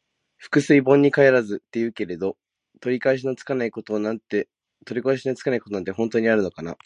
[0.42, 2.38] 「覆水盆に返らず」って言うけど、
[2.80, 4.48] 取り返しのつかないことなんて
[5.94, 6.78] 本当にあるのかな。